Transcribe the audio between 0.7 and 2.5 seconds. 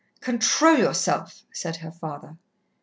yourself," said her father.